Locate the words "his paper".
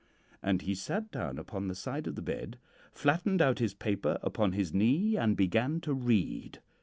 3.59-4.17